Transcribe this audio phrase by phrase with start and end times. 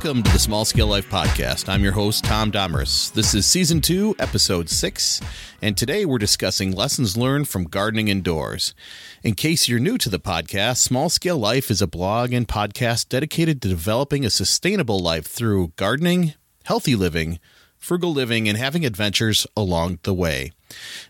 [0.00, 1.68] Welcome to the Small Scale Life Podcast.
[1.68, 3.10] I'm your host, Tom Domris.
[3.10, 5.20] This is Season 2, Episode 6,
[5.60, 8.76] and today we're discussing lessons learned from gardening indoors.
[9.24, 13.08] In case you're new to the podcast, Small Scale Life is a blog and podcast
[13.08, 16.34] dedicated to developing a sustainable life through gardening,
[16.64, 17.40] healthy living,
[17.76, 20.52] frugal living, and having adventures along the way.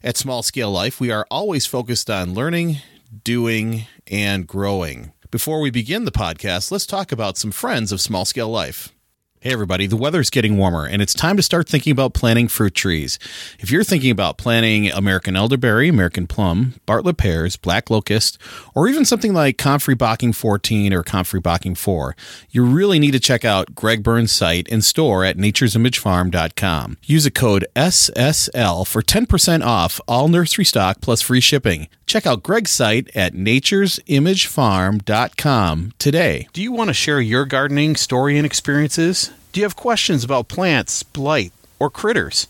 [0.03, 2.79] At Small Scale Life, we are always focused on learning,
[3.23, 5.13] doing, and growing.
[5.31, 8.95] Before we begin the podcast, let's talk about some friends of Small Scale Life.
[9.41, 12.75] Hey, everybody, the weather's getting warmer and it's time to start thinking about planting fruit
[12.75, 13.21] trees.
[13.61, 18.37] If you're thinking about planting American elderberry, American plum, Bartlett pears, black locust,
[18.75, 22.17] or even something like Comfrey Bocking 14 or Comfrey Bocking 4,
[22.51, 26.99] you really need to check out Greg Burns' site and store at naturesimagefarm.com.
[27.05, 31.87] Use a code SSL for 10% off all nursery stock plus free shipping.
[32.07, 36.49] Check out Greg's site at naturesimagefarm.com today.
[36.53, 39.28] Do you want to share your gardening story and experiences?
[39.53, 42.49] Do you have questions about plants, blight, or critters?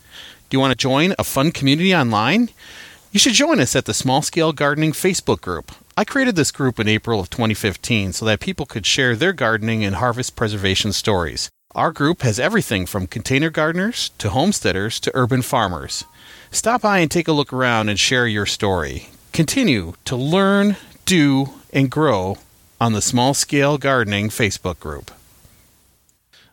[0.49, 2.51] Do you want to join a fun community online?
[3.13, 5.71] You should join us at the Small Scale Gardening Facebook group.
[5.97, 9.85] I created this group in April of 2015 so that people could share their gardening
[9.85, 11.49] and harvest preservation stories.
[11.75, 16.05] Our group has everything from container gardeners to homesteaders to urban farmers.
[16.51, 19.11] Stop by and take a look around and share your story.
[19.33, 22.39] Continue to learn, do, and grow
[22.81, 25.13] on the Small Scale Gardening Facebook group.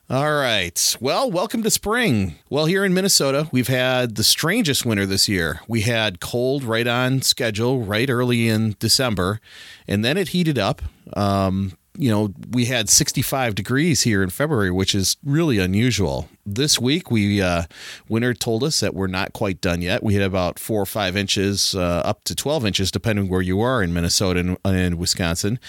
[0.08, 0.96] All right.
[1.02, 2.36] Well, welcome to spring.
[2.48, 5.62] Well, here in Minnesota, we've had the strangest winter this year.
[5.68, 9.42] We had cold right on schedule, right early in December,
[9.88, 10.84] and then it heated up.
[11.18, 16.30] Um, you know, we had 65 degrees here in February, which is really unusual.
[16.46, 17.64] This week, we uh,
[18.08, 20.04] winter told us that we're not quite done yet.
[20.04, 23.62] We had about four or five inches, uh, up to 12 inches, depending where you
[23.62, 25.60] are in Minnesota and, and Wisconsin.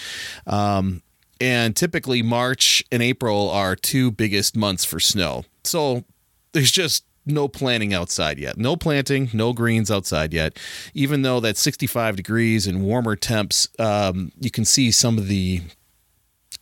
[0.46, 1.00] Um,
[1.40, 5.44] and typically, March and April are two biggest months for snow.
[5.64, 6.04] So
[6.52, 8.56] there's just no planting outside yet.
[8.56, 10.58] No planting, no greens outside yet.
[10.94, 15.62] Even though that 65 degrees and warmer temps, um, you can see some of the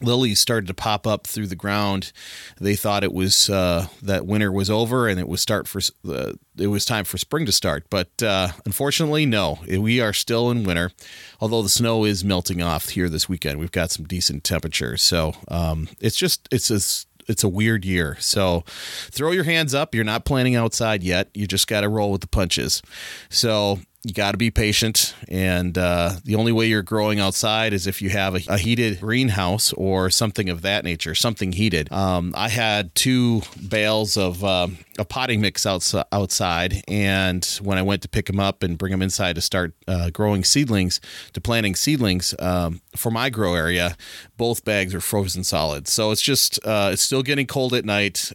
[0.05, 2.13] lilies started to pop up through the ground.
[2.61, 6.33] They thought it was uh, that winter was over and it was start for uh,
[6.57, 7.87] it was time for spring to start.
[7.91, 10.93] But uh, unfortunately, no, we are still in winter.
[11.41, 15.03] Although the snow is melting off here this weekend, we've got some decent temperatures.
[15.03, 16.81] So um, it's just it's a
[17.29, 18.17] it's a weird year.
[18.21, 18.65] So
[19.11, 19.95] throw your hands up.
[19.95, 21.29] You're not planning outside yet.
[21.35, 22.83] You just got to roll with the punches.
[23.29, 25.15] So you got to be patient.
[25.29, 29.01] And uh, the only way you're growing outside is if you have a, a, heated
[29.01, 31.91] greenhouse or something of that nature, something heated.
[31.91, 37.83] Um, I had two bales of uh, a potting mix outside, outside, and when I
[37.83, 41.01] went to pick them up and bring them inside to start uh, growing seedlings,
[41.33, 43.97] to planting seedlings um, for my grow area,
[44.37, 45.89] both bags are frozen solid.
[45.89, 48.33] So it's just uh, it's still getting cold at night.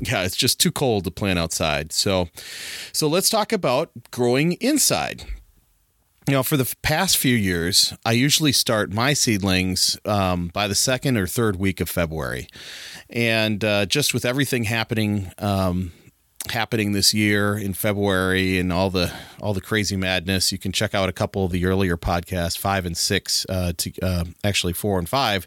[0.00, 1.92] Yeah, it's just too cold to plant outside.
[1.92, 2.28] So,
[2.92, 5.24] so let's talk about growing inside.
[6.26, 10.74] You know, for the past few years, I usually start my seedlings um, by the
[10.74, 12.46] second or third week of February,
[13.10, 15.90] and uh, just with everything happening um,
[16.50, 20.94] happening this year in February and all the all the crazy madness, you can check
[20.94, 24.98] out a couple of the earlier podcasts, five and six, uh, to uh, actually four
[24.98, 25.46] and five,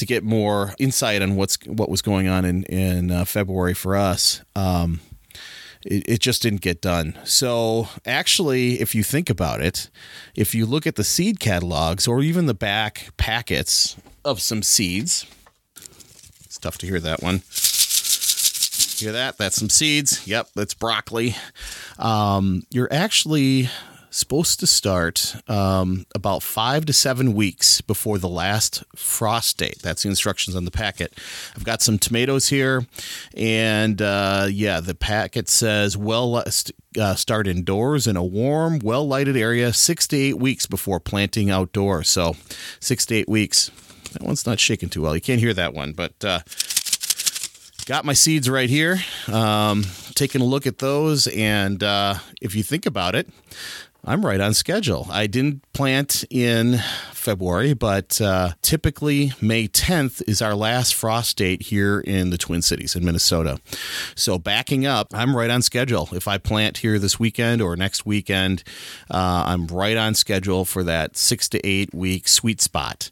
[0.00, 3.96] to get more insight on what's what was going on in in uh, February for
[3.96, 4.42] us.
[4.56, 5.00] Um,
[5.84, 7.18] it, it just didn't get done.
[7.24, 9.88] So actually, if you think about it,
[10.34, 15.24] if you look at the seed catalogs or even the back packets of some seeds,
[16.44, 17.42] it's tough to hear that one
[19.00, 19.38] Hear that?
[19.38, 20.26] That's some seeds.
[20.26, 21.34] Yep, that's broccoli.
[21.98, 23.70] Um, you're actually
[24.10, 29.78] supposed to start um, about five to seven weeks before the last frost date.
[29.80, 31.14] That's the instructions on the packet.
[31.56, 32.86] I've got some tomatoes here,
[33.36, 36.42] and uh, yeah, the packet says well
[36.98, 41.50] uh, start indoors in a warm, well lighted area six to eight weeks before planting
[41.50, 42.08] outdoors.
[42.08, 42.36] So
[42.80, 43.70] six to eight weeks.
[44.12, 45.14] That one's not shaking too well.
[45.14, 46.24] You can't hear that one, but.
[46.24, 46.40] Uh,
[47.86, 49.00] got my seeds right here.
[49.26, 53.28] Um, taking a look at those, and uh, if you think about it,
[54.04, 55.06] I'm right on schedule.
[55.10, 56.80] I didn't plant in
[57.12, 62.62] February, but uh, typically May 10th is our last frost date here in the Twin
[62.62, 63.60] Cities in Minnesota.
[64.14, 66.08] So backing up, I'm right on schedule.
[66.12, 68.64] If I plant here this weekend or next weekend,
[69.10, 73.10] uh, I'm right on schedule for that six to eight week sweet spot.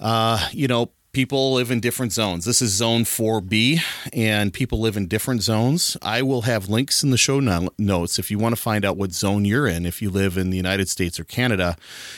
[0.00, 2.46] Uh, you know, people live in different zones.
[2.46, 3.82] This is zone 4B,
[4.14, 5.94] and people live in different zones.
[6.00, 7.38] I will have links in the show
[7.76, 9.84] notes if you want to find out what zone you're in.
[9.84, 11.76] If you live in the United States or Canada,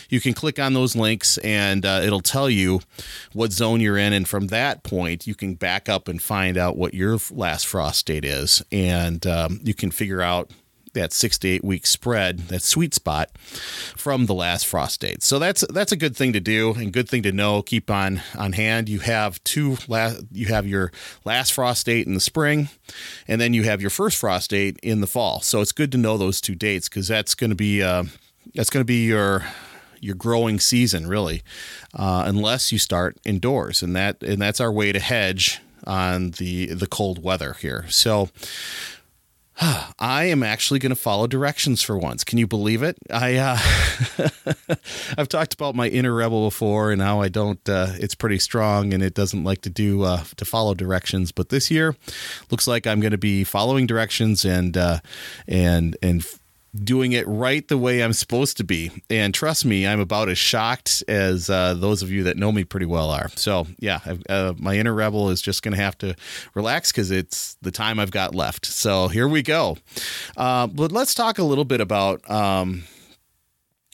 [0.09, 2.81] you can click on those links and uh, it'll tell you
[3.33, 4.13] what zone you're in.
[4.13, 8.07] And from that point, you can back up and find out what your last frost
[8.07, 8.63] date is.
[8.71, 10.53] And um, you can figure out
[10.95, 13.31] that six to eight week spread, that sweet spot
[13.97, 15.23] from the last frost date.
[15.23, 17.63] So that's that's a good thing to do and good thing to know.
[17.63, 18.89] Keep on on hand.
[18.89, 20.25] You have two last.
[20.33, 20.91] You have your
[21.25, 22.69] last frost date in the spring,
[23.29, 25.41] and then you have your first frost date in the fall.
[25.41, 28.05] So it's good to know those two dates because that's going to be uh,
[28.55, 29.45] that's going to be your
[30.01, 31.43] your growing season really,
[31.95, 36.67] uh, unless you start indoors, and that and that's our way to hedge on the
[36.67, 37.87] the cold weather here.
[37.89, 38.29] So
[39.99, 42.25] I am actually going to follow directions for once.
[42.25, 42.97] Can you believe it?
[43.11, 43.59] I uh,
[45.19, 47.67] I've talked about my inner rebel before, and how I don't.
[47.69, 51.31] Uh, it's pretty strong, and it doesn't like to do uh, to follow directions.
[51.31, 51.95] But this year,
[52.51, 54.99] looks like I'm going to be following directions and uh,
[55.47, 56.25] and and
[56.83, 58.91] doing it right the way I'm supposed to be.
[59.09, 62.65] And trust me, I'm about as shocked as uh, those of you that know me
[62.65, 63.29] pretty well are.
[63.37, 66.17] So, yeah, uh, my inner rebel is just going to have to
[66.55, 68.67] relax because it's the time I've got left.
[68.67, 69.77] So, here we go.
[70.37, 72.29] Uh, but let's talk a little bit about.
[72.31, 72.85] Um,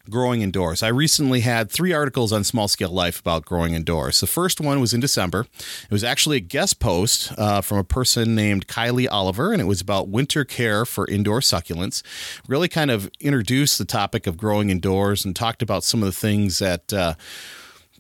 [0.09, 0.83] growing indoors.
[0.83, 4.21] I recently had three articles on Small Scale Life about growing indoors.
[4.21, 5.47] The first one was in December.
[5.59, 9.67] It was actually a guest post uh, from a person named Kylie Oliver, and it
[9.67, 12.03] was about winter care for indoor succulents.
[12.49, 16.13] Really kind of introduced the topic of growing indoors and talked about some of the
[16.13, 16.93] things that.
[16.93, 17.15] Uh,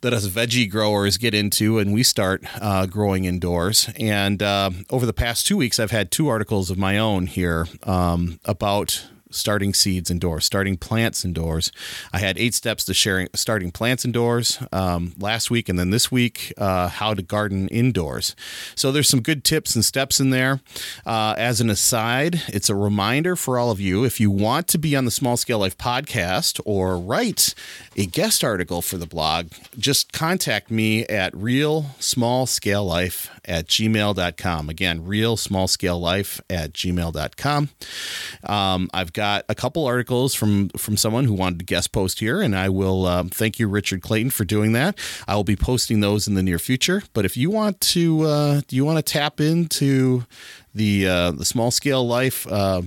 [0.02, 3.90] that us veggie growers get into and we start uh, growing indoors.
[3.98, 7.66] And uh, over the past two weeks, I've had two articles of my own here
[7.82, 11.72] um, about starting seeds indoors, starting plants indoors.
[12.12, 16.10] I had eight steps to sharing starting plants indoors um, last week, and then this
[16.10, 18.34] week, uh, how to garden indoors.
[18.74, 20.60] So there's some good tips and steps in there.
[21.06, 24.78] Uh, as an aside, it's a reminder for all of you if you want to
[24.78, 27.54] be on the Small Scale Life podcast or write
[27.96, 29.48] a guest article for the blog,
[29.78, 34.68] just contact me at real small scale life at gmail.com.
[34.68, 37.68] Again, real small scale life at gmail.com.
[38.44, 42.40] Um, I've got a couple articles from, from someone who wanted to guest post here,
[42.40, 44.98] and I will um, thank you, Richard Clayton, for doing that.
[45.28, 47.02] I will be posting those in the near future.
[47.12, 50.24] But if you want to, uh, do you want to tap into
[50.74, 52.82] the uh, the small scale life uh,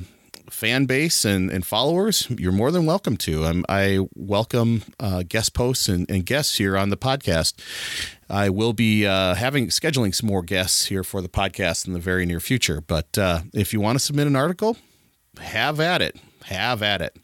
[0.53, 3.43] fan base and, and followers, you're more than welcome to.
[3.43, 7.53] I'm, i welcome uh, guest posts and, and, guests here on the podcast.
[8.29, 11.99] I will be uh, having scheduling some more guests here for the podcast in the
[11.99, 12.81] very near future.
[12.81, 14.77] But uh, if you want to submit an article,
[15.39, 16.17] have at it.
[16.45, 17.17] Have at it.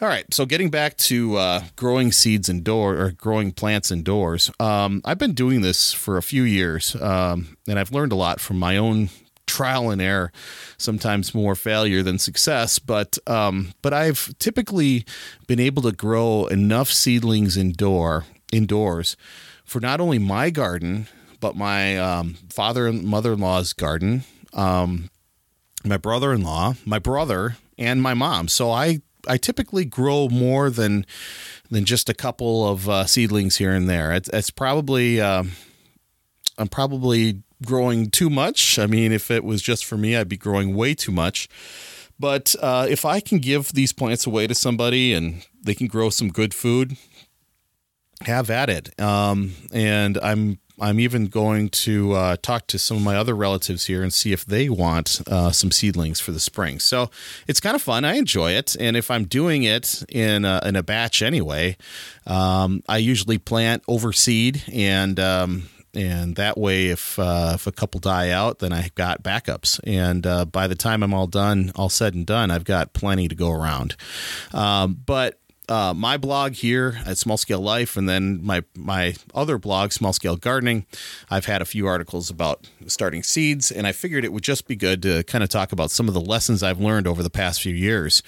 [0.00, 5.02] All right, so getting back to uh, growing seeds indoor or growing plants indoors, um,
[5.04, 8.58] I've been doing this for a few years, um, and I've learned a lot from
[8.58, 9.10] my own
[9.46, 10.32] trial and error,
[10.78, 12.78] sometimes more failure than success.
[12.78, 15.04] But um, but I've typically
[15.46, 19.18] been able to grow enough seedlings indoor indoors
[19.64, 21.08] for not only my garden
[21.40, 25.10] but my um, father and mother in law's garden, um,
[25.84, 28.48] my brother in law, my brother, and my mom.
[28.48, 31.06] So I I typically grow more than
[31.70, 34.12] than just a couple of uh, seedlings here and there.
[34.12, 35.44] It's, it's probably uh,
[36.58, 38.78] I'm probably growing too much.
[38.78, 41.48] I mean, if it was just for me, I'd be growing way too much.
[42.18, 46.10] But uh, if I can give these plants away to somebody and they can grow
[46.10, 46.96] some good food,
[48.22, 49.00] have at it.
[49.00, 53.86] Um, and I'm I'm even going to uh, talk to some of my other relatives
[53.86, 56.78] here and see if they want uh, some seedlings for the spring.
[56.78, 57.10] So
[57.46, 58.04] it's kind of fun.
[58.04, 61.76] I enjoy it, and if I'm doing it in a, in a batch anyway,
[62.26, 67.98] um, I usually plant overseed and um, and that way, if uh, if a couple
[68.00, 69.80] die out, then I've got backups.
[69.84, 73.26] And uh, by the time I'm all done, all said and done, I've got plenty
[73.28, 73.96] to go around.
[74.52, 79.56] Um, but uh, my blog here at Small Scale Life, and then my my other
[79.56, 80.84] blog, Small Scale Gardening.
[81.30, 84.74] I've had a few articles about starting seeds, and I figured it would just be
[84.74, 87.62] good to kind of talk about some of the lessons I've learned over the past
[87.62, 88.22] few years.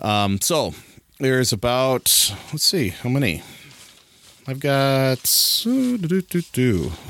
[0.00, 0.72] Um, so
[1.18, 3.42] there's about let's see how many
[4.46, 5.18] I've got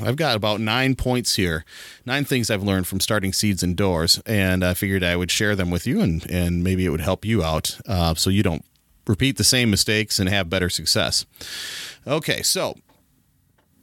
[0.01, 1.63] I've got about nine points here,
[2.05, 5.69] nine things I've learned from starting seeds indoors, and I figured I would share them
[5.69, 8.65] with you, and and maybe it would help you out, uh, so you don't
[9.09, 11.25] repeat the same mistakes and have better success.
[12.05, 12.75] Okay, so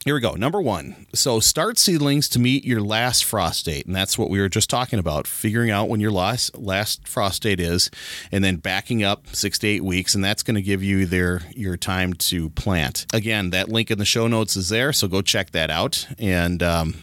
[0.05, 0.35] here we go.
[0.35, 1.07] Number one.
[1.15, 3.87] So start seedlings to meet your last frost date.
[3.87, 7.43] And that's what we were just talking about, figuring out when your last last frost
[7.43, 7.91] date is,
[8.31, 10.15] and then backing up six to eight weeks.
[10.15, 13.05] And that's going to give you their your time to plant.
[13.13, 14.93] Again, that link in the show notes is there.
[14.93, 16.07] So go check that out.
[16.21, 16.95] And um,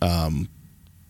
[0.00, 0.48] um,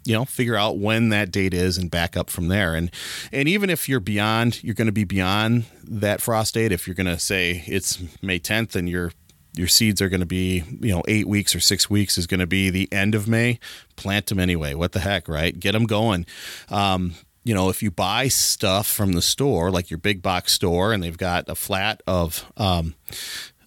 [0.07, 2.75] you know figure out when that date is and back up from there.
[2.75, 2.91] And
[3.33, 6.95] and even if you're beyond you're going to be beyond that frost date if you're
[6.95, 9.13] going to say it's may 10th and your
[9.55, 12.41] your seeds are going to be you know eight weeks or six weeks is going
[12.41, 13.59] to be the end of may
[13.97, 14.75] plant them anyway.
[14.75, 15.59] What the heck right?
[15.59, 16.27] Get them going.
[16.69, 20.93] Um, you know if you buy stuff from the store like your big box store
[20.93, 22.95] and they've got a flat of um,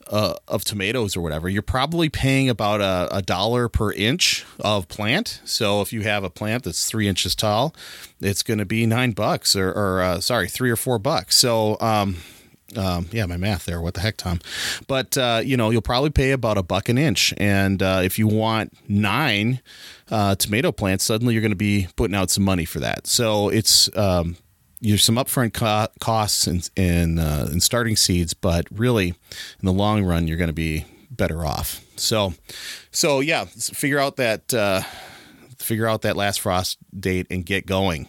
[0.10, 4.88] uh, of tomatoes or whatever, you're probably paying about a, a, dollar per inch of
[4.88, 5.40] plant.
[5.46, 7.76] So if you have a plant that's three inches tall,
[8.20, 11.38] it's going to be nine bucks or, or uh, sorry, three or four bucks.
[11.38, 12.18] So, um,
[12.76, 13.82] um, yeah, my math there.
[13.82, 14.40] What the heck, Tom?
[14.88, 18.20] But uh, you know, you'll probably pay about a buck an inch, and uh, if
[18.20, 19.60] you want nine
[20.12, 23.08] uh, tomato plants, suddenly you're going to be putting out some money for that.
[23.08, 24.38] So it's um,
[24.82, 29.74] there's some upfront co- costs in in, uh, in starting seeds, but really, in the
[29.74, 31.82] long run, you're going to be better off.
[31.98, 32.34] So,
[32.92, 34.82] so yeah, figure out that uh,
[35.58, 38.08] figure out that last frost date and get going.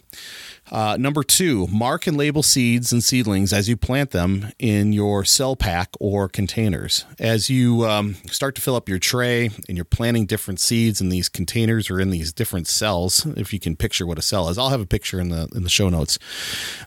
[0.71, 5.25] Uh, number two, mark and label seeds and seedlings as you plant them in your
[5.25, 7.05] cell pack or containers.
[7.19, 11.09] As you um, start to fill up your tray and you're planting different seeds in
[11.09, 14.59] these containers or in these different cells, if you can picture what a cell is,
[14.59, 16.19] I'll have a picture in the in the show notes.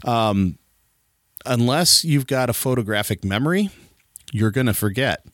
[0.05, 0.57] Um,
[1.45, 3.69] unless you've got a photographic memory,
[4.31, 5.25] you're going to forget,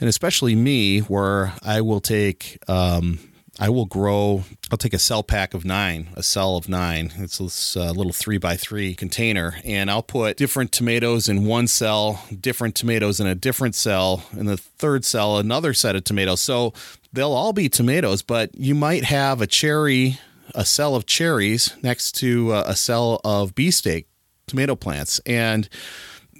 [0.00, 2.58] and especially me, where I will take.
[2.66, 3.20] Um,
[3.60, 4.44] I will grow.
[4.70, 7.12] I'll take a cell pack of nine, a cell of nine.
[7.18, 11.68] It's this uh, little three by three container, and I'll put different tomatoes in one
[11.68, 16.40] cell, different tomatoes in a different cell, in the third cell, another set of tomatoes.
[16.40, 16.72] So
[17.12, 20.18] they'll all be tomatoes, but you might have a cherry,
[20.54, 24.06] a cell of cherries next to uh, a cell of beefsteak
[24.48, 25.20] tomato plants.
[25.26, 25.68] And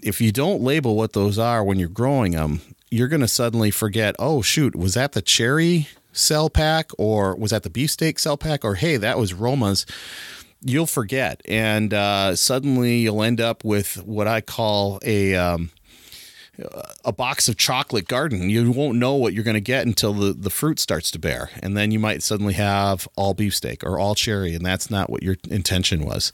[0.02, 3.70] if you don't label what those are when you're growing them, you're going to suddenly
[3.70, 5.88] forget, oh, shoot, was that the cherry?
[6.14, 8.64] Cell pack or was that the beefsteak cell pack?
[8.64, 9.84] Or hey that was roma's.
[10.66, 11.42] You'll forget.
[11.46, 15.70] And uh, suddenly you'll end up with what i call a um,
[17.04, 18.48] a box of chocolate garden.
[18.48, 21.50] You won't know what you're going to get until the, the fruit starts to bear.
[21.62, 25.22] And then you might suddenly have all beefsteak or all cherry, and that's not what
[25.22, 26.32] your intention was.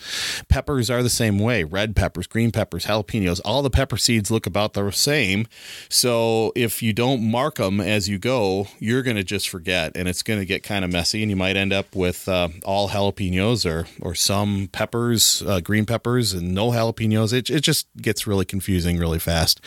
[0.49, 4.47] Peppers are the same way red peppers, green peppers, jalapenos, all the pepper seeds look
[4.47, 5.47] about the same.
[5.89, 10.09] So if you don't mark them as you go, you're going to just forget, and
[10.09, 12.91] it's going to get kind of messy, and you might end up with uh, all
[12.91, 17.33] jalapenos or, or some peppers, uh, green peppers, and no jalapenos.
[17.33, 19.61] It, it just gets really confusing really fast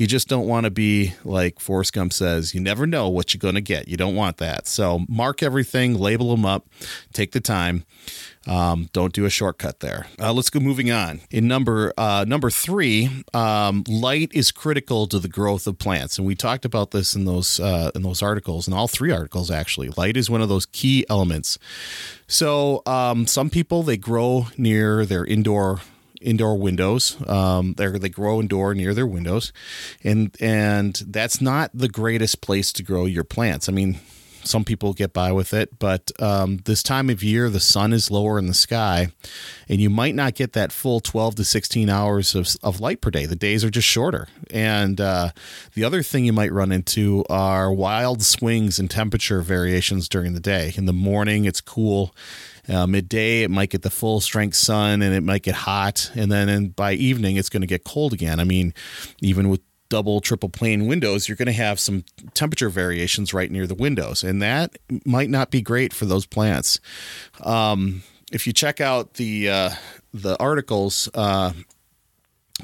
[0.00, 3.38] you just don't want to be like Forrest Gump says, you never know what you're
[3.38, 3.86] going to get.
[3.86, 4.66] You don't want that.
[4.66, 6.66] So mark everything, label them up,
[7.12, 7.84] take the time.
[8.46, 10.06] Um, don't do a shortcut there.
[10.18, 11.20] Uh, let's go moving on.
[11.30, 16.26] In number uh, number three, um, light is critical to the growth of plants, and
[16.26, 19.90] we talked about this in those uh, in those articles, in all three articles actually.
[19.90, 21.58] Light is one of those key elements.
[22.26, 25.82] So um, some people they grow near their indoor
[26.20, 27.16] indoor windows.
[27.28, 29.52] Um, they they grow indoor near their windows,
[30.04, 33.68] and and that's not the greatest place to grow your plants.
[33.68, 34.00] I mean,
[34.42, 38.10] some people get by with it, but um, this time of year, the sun is
[38.10, 39.08] lower in the sky,
[39.68, 43.10] and you might not get that full 12 to 16 hours of, of light per
[43.10, 43.26] day.
[43.26, 44.28] The days are just shorter.
[44.50, 45.30] And uh,
[45.74, 50.40] the other thing you might run into are wild swings in temperature variations during the
[50.40, 50.72] day.
[50.76, 52.14] In the morning, it's cool
[52.70, 56.10] uh, midday, it might get the full strength sun and it might get hot.
[56.14, 58.40] And then by evening, it's going to get cold again.
[58.40, 58.72] I mean,
[59.20, 63.66] even with double, triple pane windows, you're going to have some temperature variations right near
[63.66, 64.22] the windows.
[64.22, 66.80] And that might not be great for those plants.
[67.40, 69.70] Um, if you check out the, uh,
[70.14, 71.52] the articles, uh,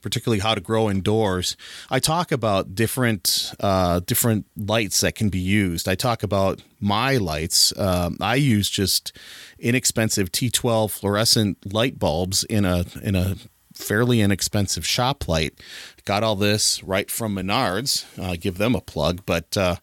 [0.02, 1.56] particularly how to grow indoors,
[1.90, 5.88] I talk about different uh, different lights that can be used.
[5.88, 7.76] I talk about my lights.
[7.78, 9.16] Um, I use just
[9.58, 13.36] inexpensive T12 fluorescent light bulbs in a in a
[13.74, 15.54] fairly inexpensive shop light.
[16.04, 18.04] Got all this right from Menards.
[18.18, 19.76] Uh, give them a plug, but uh,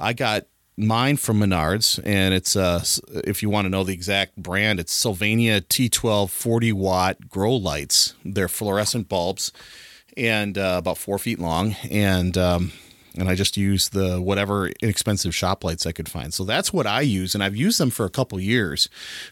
[0.00, 0.46] I got
[0.76, 2.84] mine from Menards, and it's uh,
[3.24, 8.14] if you want to know the exact brand, it's Sylvania T12 40 watt grow lights.
[8.24, 9.52] They're fluorescent bulbs,
[10.16, 12.72] and uh, about four feet long, and um,
[13.16, 16.32] and I just use the whatever inexpensive shop lights I could find.
[16.32, 18.88] So that's what I use, and I've used them for a couple years.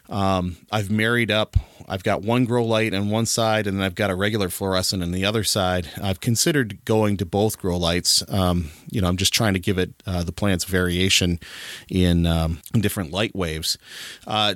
[0.09, 1.57] Um, I've married up.
[1.87, 5.03] I've got one grow light on one side, and then I've got a regular fluorescent
[5.03, 5.89] on the other side.
[6.01, 8.23] I've considered going to both grow lights.
[8.29, 11.39] Um, you know, I'm just trying to give it uh, the plant's variation
[11.89, 13.77] in, um, in different light waves.
[14.25, 14.55] Uh,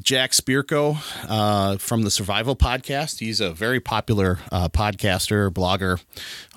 [0.00, 0.96] Jack Spirko
[1.28, 3.18] uh, from the Survival Podcast.
[3.18, 6.02] He's a very popular uh, podcaster, blogger,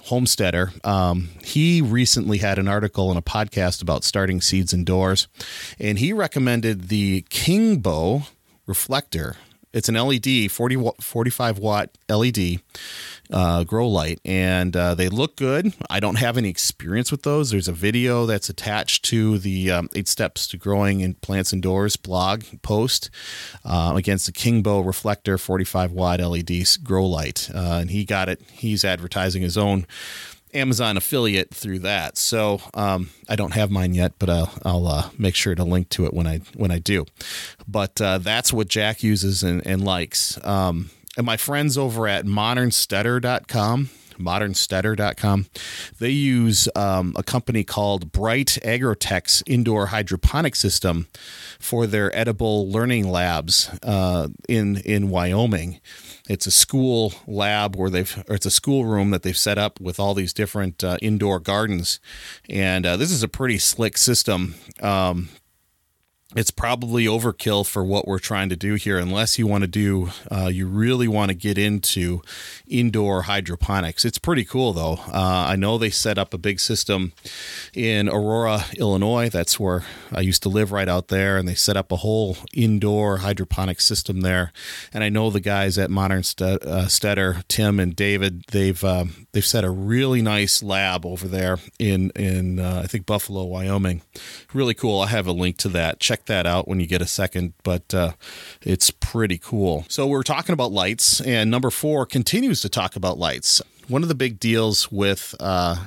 [0.06, 0.72] homesteader.
[0.84, 5.28] Um, he recently had an article in a podcast about starting seeds indoors,
[5.80, 8.28] and he recommended the Kingbo
[8.68, 9.36] reflector.
[9.75, 12.62] It's an LED, 40, 45 watt LED
[13.29, 15.74] uh, grow light, and uh, they look good.
[15.89, 17.51] I don't have any experience with those.
[17.51, 21.98] There's a video that's attached to the um, Eight Steps to Growing in Plants Indoors
[21.98, 23.10] blog post
[23.65, 26.51] uh, against the Kingbo Reflector 45 watt LED
[26.82, 28.41] grow light, uh, and he got it.
[28.51, 29.86] He's advertising his own.
[30.56, 32.18] Amazon affiliate through that.
[32.18, 35.90] So um, I don't have mine yet, but I'll, I'll uh, make sure to link
[35.90, 37.06] to it when I when I do.
[37.68, 40.44] But uh, that's what Jack uses and, and likes.
[40.46, 45.48] Um, and my friends over at modernsteader.com modernsteader.com.
[46.00, 51.07] They use um, a company called Bright Agrotech's indoor hydroponic system
[51.60, 55.79] for their edible learning labs uh, in in Wyoming.
[56.27, 59.79] It's a school lab where they've, or it's a school room that they've set up
[59.79, 62.00] with all these different uh, indoor gardens,
[62.50, 64.55] and uh, this is a pretty slick system.
[64.81, 65.29] Um,
[66.36, 70.10] it's probably overkill for what we're trying to do here unless you want to do
[70.30, 72.22] uh, you really want to get into
[72.68, 74.06] indoor hydroponics.
[74.06, 75.00] It's pretty cool though.
[75.08, 77.13] Uh, i know they set up a big system
[77.74, 79.30] in aurora illinois.
[79.30, 82.38] That's where i used to live right out there and they set up a whole
[82.54, 84.51] indoor hydroponic system there.
[84.94, 89.46] And i know the guys at modern uh, steader tim and david they've um, they've
[89.46, 94.01] set a really nice lab over there in in uh, i think buffalo wyoming.
[94.54, 95.01] Really cool.
[95.01, 96.00] I have a link to that.
[96.00, 98.13] Check that out when you get a second, but uh,
[98.62, 99.86] it's pretty cool.
[99.89, 103.62] So we're talking about lights, and number four continues to talk about lights.
[103.88, 105.77] One of the big deals with uh,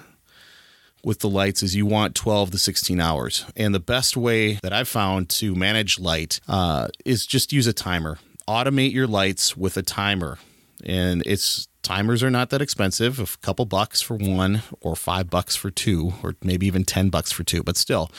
[1.04, 4.72] with the lights is you want 12 to 16 hours, and the best way that
[4.72, 8.18] I've found to manage light uh, is just use a timer.
[8.46, 10.38] Automate your lights with a timer,
[10.84, 13.18] and it's timers are not that expensive.
[13.18, 17.32] A couple bucks for one or five bucks for two or maybe even ten bucks
[17.32, 18.10] for two but still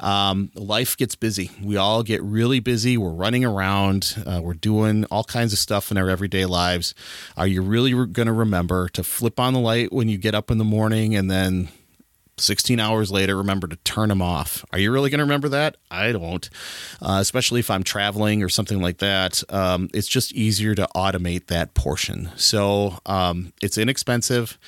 [0.00, 1.50] um, life gets busy.
[1.62, 2.96] We all get really busy.
[2.96, 6.94] We're running around uh, we're doing all kinds of stuff in our everyday lives.
[7.36, 10.34] Are you really re- going to remember to flip on the light when you get
[10.34, 11.68] up in the morning and then
[12.38, 14.64] 16 hours later, remember to turn them off.
[14.72, 15.76] Are you really going to remember that?
[15.90, 16.48] I don't,
[17.00, 19.42] uh, especially if I'm traveling or something like that.
[19.48, 22.30] Um, it's just easier to automate that portion.
[22.36, 24.58] So um, it's inexpensive.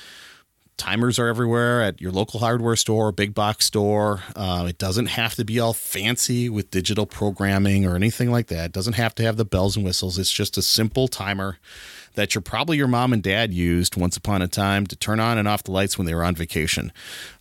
[0.77, 4.21] Timers are everywhere at your local hardware store, big box store.
[4.35, 8.65] Uh, it doesn't have to be all fancy with digital programming or anything like that.
[8.65, 10.19] It doesn't have to have the bells and whistles.
[10.19, 11.59] It's just a simple timer
[12.15, 15.37] that your probably your mom and dad used once upon a time to turn on
[15.37, 16.91] and off the lights when they were on vacation.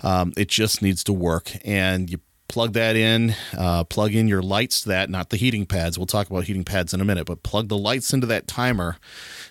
[0.01, 4.43] Um, it just needs to work, and you plug that in, uh, plug in your
[4.43, 5.99] lights to that, not the heating pads.
[5.99, 8.97] We'll talk about heating pads in a minute, but plug the lights into that timer,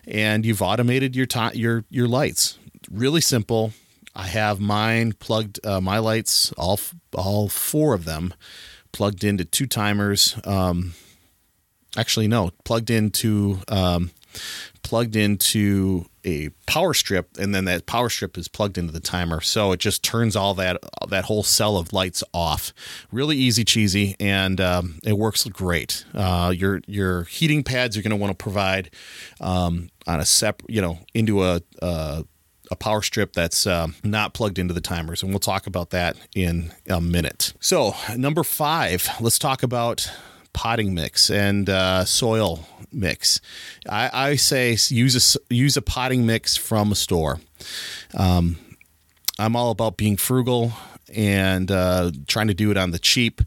[0.08, 2.58] and you've automated your ti- your your lights.
[2.92, 3.74] Really simple.
[4.16, 6.80] I have mine plugged, uh, my lights, all
[7.16, 8.34] all four of them,
[8.92, 10.40] plugged into two timers.
[10.46, 10.94] Um,
[11.98, 14.12] actually, no, plugged into um,
[14.94, 19.42] plugged into a power strip and then that power strip is plugged into the timer.
[19.42, 20.78] So it just turns all that
[21.10, 22.72] that whole cell of lights off.
[23.12, 26.06] Really easy cheesy and um, it works great.
[26.14, 28.92] Uh, your your heating pads you're going to want to provide
[29.42, 32.26] um, on a separate you know into a, a
[32.70, 36.16] a power strip that's uh, not plugged into the timers, and we'll talk about that
[36.36, 37.54] in a minute.
[37.60, 40.08] So, number five, let's talk about
[40.54, 43.42] potting mix and uh, soil mix.
[43.90, 47.40] I, I, say use a use a potting mix from a store.
[48.14, 48.58] Um,
[49.40, 50.74] I'm all about being frugal
[51.14, 53.42] and uh, trying to do it on the cheap,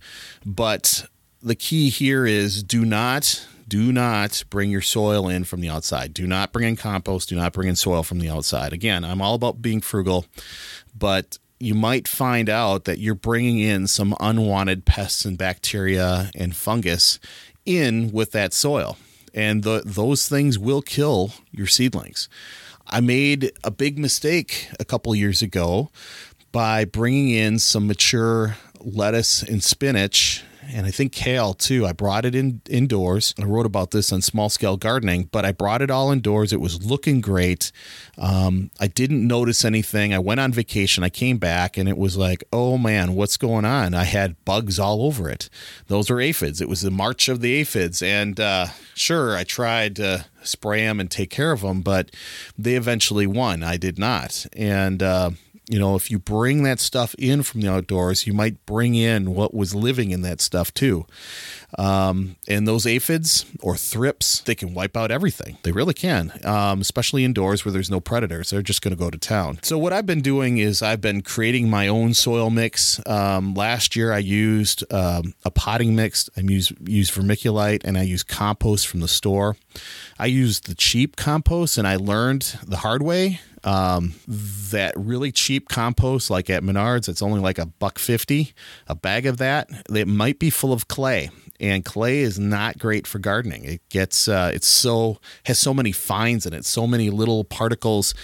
[0.45, 1.07] but
[1.42, 6.14] the key here is do not do not bring your soil in from the outside.
[6.14, 7.29] Do not bring in compost.
[7.29, 8.73] Do not bring in soil from the outside.
[8.73, 10.27] Again, I'm all about being frugal,
[10.97, 16.55] but you might find out that you're bringing in some unwanted pests and bacteria and
[16.55, 17.19] fungus
[17.64, 18.97] in with that soil.
[19.35, 22.29] And the, those things will kill your seedlings.
[22.87, 25.90] I made a big mistake a couple years ago
[26.53, 31.87] by bringing in some mature lettuce and spinach and I think kale too.
[31.87, 33.35] I brought it in indoors.
[33.41, 36.53] I wrote about this on small scale gardening, but I brought it all indoors.
[36.53, 37.73] It was looking great.
[38.19, 40.15] Um, I didn't notice anything.
[40.15, 41.05] I went on vacation.
[41.05, 43.95] I came back and it was like, oh man, what's going on?
[43.95, 45.49] I had bugs all over it.
[45.89, 46.61] Those are aphids.
[46.61, 51.01] It was the March of the aphids, and uh, sure, I tried to spray them
[51.01, 52.11] and take care of them, but
[52.57, 53.63] they eventually won.
[53.63, 55.03] I did not, and.
[55.03, 55.31] Uh,
[55.69, 59.35] you know, if you bring that stuff in from the outdoors, you might bring in
[59.35, 61.07] what was living in that stuff too.
[61.77, 65.59] Um, and those aphids or thrips, they can wipe out everything.
[65.65, 68.51] They really can, um, especially indoors where there's no predators.
[68.51, 69.59] They're just going to go to town.
[69.63, 73.05] So, what I've been doing is I've been creating my own soil mix.
[73.07, 76.31] Um, last year, I used um, a potting mix.
[76.37, 79.57] I used, used vermiculite and I used compost from the store.
[80.19, 85.69] I used the cheap compost and I learned the hard way um, that really cheap
[85.69, 88.55] compost, like at Menards, it's only like a buck fifty
[88.87, 89.69] a bag of that.
[89.93, 93.65] It might be full of clay, and clay is not great for gardening.
[93.65, 98.15] It gets uh, it's so has so many fines in it, so many little particles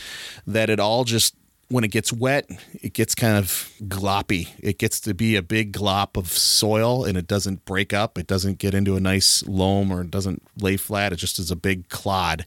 [0.47, 1.35] that it all just
[1.73, 2.51] when it gets wet,
[2.83, 4.49] it gets kind of gloppy.
[4.61, 8.19] It gets to be a big glop of soil and it doesn't break up.
[8.19, 11.15] It doesn't get into a nice loam or it doesn't lay flat.
[11.15, 12.45] It just is a big clod.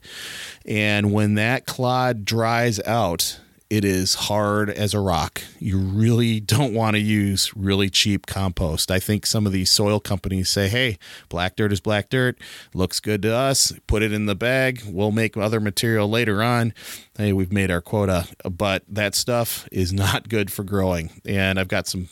[0.64, 5.42] And when that clod dries out, it is hard as a rock.
[5.58, 8.90] You really don't want to use really cheap compost.
[8.90, 10.98] I think some of these soil companies say, hey,
[11.28, 12.38] black dirt is black dirt,
[12.74, 16.72] looks good to us, put it in the bag, we'll make other material later on.
[17.16, 21.10] Hey, we've made our quota, but that stuff is not good for growing.
[21.24, 22.08] And I've got some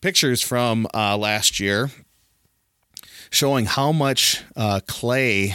[0.00, 1.90] pictures from uh, last year
[3.30, 5.54] showing how much uh, clay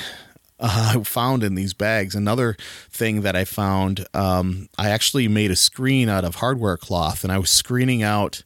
[0.62, 2.15] uh, found in these bags.
[2.15, 2.56] Another
[2.89, 7.34] thing that I found, um, I actually made a screen out of hardware cloth, and
[7.34, 8.43] I was screening out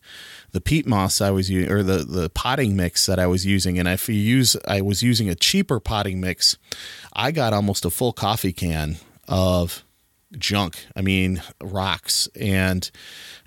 [0.51, 3.77] the peat moss I was using, or the the potting mix that I was using.
[3.77, 6.57] And if you use, I was using a cheaper potting mix,
[7.13, 8.95] I got almost a full coffee can
[9.27, 9.83] of
[10.37, 10.85] junk.
[10.95, 12.89] I mean, rocks and.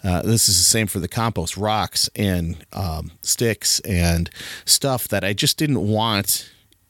[0.04, 4.30] Uh, this is the same for the compost rocks and um, sticks and
[4.64, 6.48] stuff that I just didn't want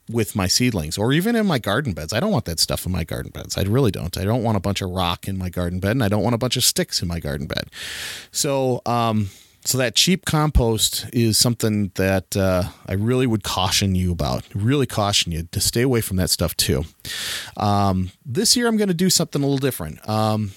[0.09, 2.13] with my seedlings or even in my garden beds.
[2.13, 3.57] I don't want that stuff in my garden beds.
[3.57, 4.17] I really don't.
[4.17, 6.35] I don't want a bunch of rock in my garden bed and I don't want
[6.35, 7.69] a bunch of sticks in my garden bed.
[8.31, 9.29] So, um,
[9.65, 14.45] so that cheap compost is something that uh, I really would caution you about.
[14.55, 16.85] Really caution you to stay away from that stuff too.
[17.57, 20.07] Um, this year, I'm going to do something a little different.
[20.07, 20.53] Um,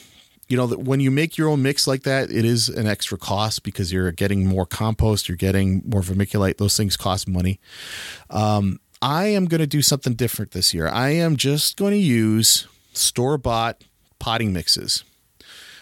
[0.49, 3.63] you know when you make your own mix like that, it is an extra cost
[3.63, 6.59] because you're getting more compost, you're getting more vermiculite.
[6.59, 7.59] Those things cost money.
[8.29, 10.87] Um, I am going to do something different this year.
[10.87, 13.83] I am just going to use store bought
[14.21, 15.03] potting mixes.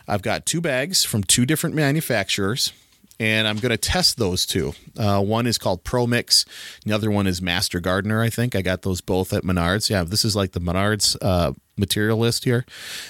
[0.08, 2.72] I've got two bags from two different manufacturers,
[3.20, 4.72] and I'm going to test those two.
[4.98, 6.46] Uh, one is called Pro Mix,
[6.86, 8.22] the other one is Master Gardener.
[8.22, 9.90] I think I got those both at Menards.
[9.90, 12.64] Yeah, this is like the Menards uh, material list here.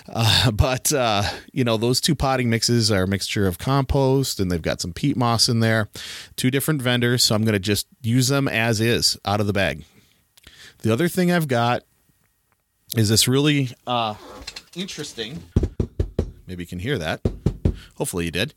[0.08, 4.50] Uh, but, uh, you know, those two potting mixes are a mixture of compost and
[4.50, 5.88] they've got some peat moss in there.
[6.34, 7.22] Two different vendors.
[7.22, 9.84] So I'm going to just use them as is out of the bag.
[10.82, 11.84] The other thing I've got
[12.96, 14.14] is this really uh,
[14.74, 15.42] interesting.
[16.46, 17.20] Maybe you can hear that.
[17.96, 18.54] Hopefully you did.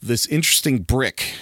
[0.00, 1.34] This interesting brick.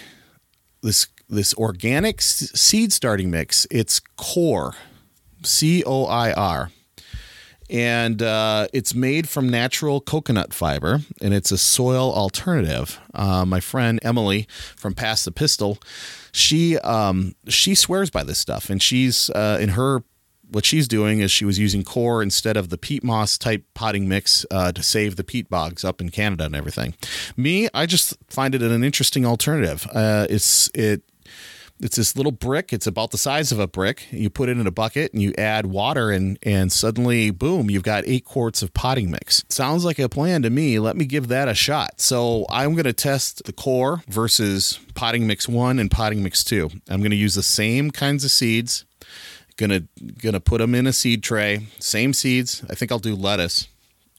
[0.82, 3.68] This this organic seed starting mix.
[3.70, 4.74] It's Coir,
[5.44, 6.70] C O I R,
[7.70, 12.98] and uh, it's made from natural coconut fiber, and it's a soil alternative.
[13.14, 15.78] Uh, my friend Emily from Pass the Pistil,
[16.32, 20.02] she um, she swears by this stuff, and she's uh, in her
[20.50, 24.08] what she's doing is she was using coir instead of the peat moss type potting
[24.08, 26.94] mix uh, to save the peat bogs up in Canada and everything.
[27.36, 29.86] Me, I just find it an interesting alternative.
[29.92, 31.02] Uh, it's it
[31.78, 32.72] it's this little brick.
[32.72, 34.06] It's about the size of a brick.
[34.10, 37.82] You put it in a bucket and you add water and and suddenly boom, you've
[37.82, 39.44] got 8 quarts of potting mix.
[39.48, 40.78] Sounds like a plan to me.
[40.78, 42.00] Let me give that a shot.
[42.00, 46.70] So, I'm going to test the coir versus potting mix 1 and potting mix 2.
[46.88, 48.84] I'm going to use the same kinds of seeds
[49.56, 49.82] gonna
[50.18, 52.64] gonna put them in a seed tray same seeds.
[52.70, 53.68] I think i'll do lettuce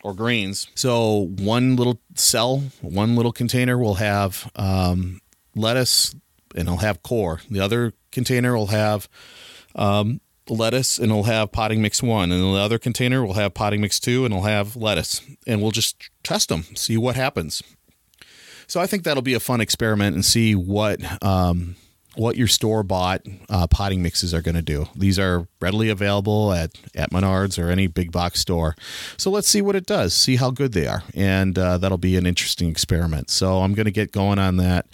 [0.03, 0.67] or greens.
[0.75, 5.21] So one little cell one little container will have um,
[5.55, 6.13] lettuce
[6.55, 7.41] and it'll have coir.
[7.49, 9.07] the other container will have
[9.75, 12.31] um, lettuce and it'll have potting mix one.
[12.31, 15.21] And the other container will have potting mix two and it'll have lettuce.
[15.45, 17.61] And we'll just test them see what happens.
[18.67, 21.75] So i think that'll be a fun experiment and see what um,
[22.17, 24.87] what your store bought uh, potting mixes are going to do.
[24.95, 28.75] These are readily available at, at Menards or any big box store.
[29.17, 31.03] So let's see what it does, see how good they are.
[31.13, 33.29] And uh, that'll be an interesting experiment.
[33.29, 34.87] So I'm going to get going on that.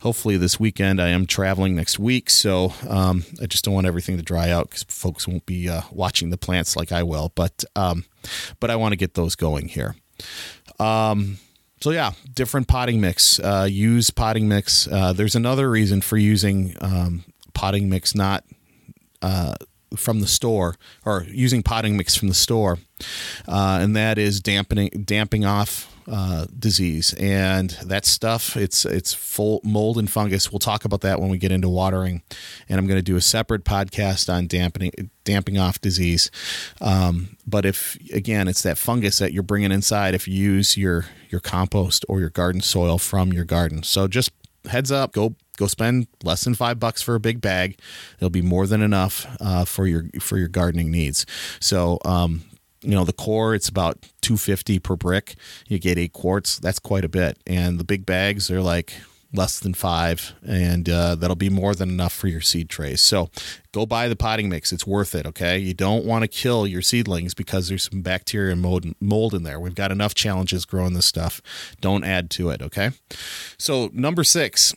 [0.00, 1.00] Hopefully, this weekend.
[1.00, 2.28] I am traveling next week.
[2.28, 5.82] So um, I just don't want everything to dry out because folks won't be uh,
[5.92, 7.30] watching the plants like I will.
[7.36, 8.04] But, um,
[8.58, 9.94] but I want to get those going here.
[10.80, 11.38] Um,
[11.82, 13.40] so yeah, different potting mix.
[13.40, 14.86] Uh, use potting mix.
[14.86, 18.44] Uh, there's another reason for using um, potting mix not
[19.20, 19.54] uh,
[19.96, 22.78] from the store or using potting mix from the store,
[23.48, 27.14] uh, and that is dampening damping off uh, disease.
[27.14, 30.50] And that stuff it's it's full mold and fungus.
[30.50, 32.22] We'll talk about that when we get into watering.
[32.68, 36.30] And i'm going to do a separate podcast on dampening damping off disease.
[36.80, 41.06] Um, but if again it's that fungus that you're bringing inside if you use your
[41.30, 43.82] your compost or your garden soil from your garden.
[43.82, 44.30] So just
[44.68, 47.78] heads up go go spend less than five bucks for a big bag.
[48.18, 51.26] It'll be more than enough uh, for your for your gardening needs.
[51.60, 52.42] So um,
[52.82, 55.34] you know the coir it's about 250 per brick.
[55.68, 56.58] You get eight quarts.
[56.58, 57.38] That's quite a bit.
[57.46, 58.92] And the big bags are like
[59.34, 63.00] less than five and uh, that'll be more than enough for your seed trays.
[63.00, 63.30] So
[63.72, 64.72] go buy the potting mix.
[64.72, 65.58] It's worth it okay?
[65.58, 69.42] You don't want to kill your seedlings because there's some bacteria and mold, mold in
[69.42, 69.58] there.
[69.58, 71.40] We've got enough challenges growing this stuff.
[71.80, 72.90] Don't add to it okay?
[73.58, 74.74] So number six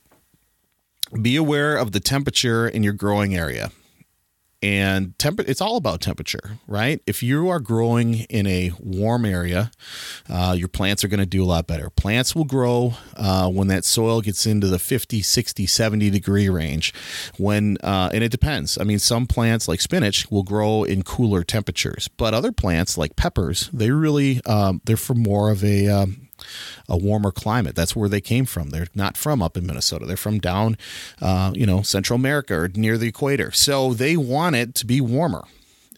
[1.21, 3.71] be aware of the temperature in your growing area
[4.65, 6.99] and temp- it's all about temperature right?
[7.05, 9.69] If you are growing in a warm area
[10.27, 11.89] uh, your plants are going to do a lot better.
[11.91, 16.93] Plants will grow uh, when that soil gets into the 50 60 70 degree range.
[17.37, 18.77] When uh, and it depends.
[18.79, 23.15] I mean some plants like spinach will grow in cooler temperatures but other plants like
[23.15, 26.24] peppers they really um, they're for more of a um,
[26.87, 27.75] a warmer climate.
[27.75, 28.69] That's where they came from.
[28.69, 30.05] They're not from up in Minnesota.
[30.05, 30.77] They're from down,
[31.21, 33.51] uh, you know, Central America or near the equator.
[33.51, 35.45] So they want it to be warmer.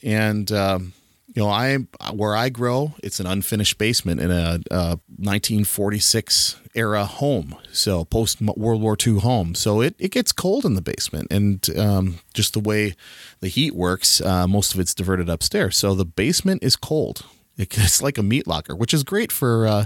[0.03, 0.93] And um,
[1.37, 1.77] you know, I
[2.13, 8.41] where I grow, it's an unfinished basement in a, a 1946 era home, so post
[8.41, 9.53] World War II home.
[9.53, 12.95] So it, it gets cold in the basement, and um, just the way
[13.39, 15.77] the heat works, uh, most of it's diverted upstairs.
[15.77, 17.23] So the basement is cold
[17.57, 19.85] it's like a meat locker, which is great for uh,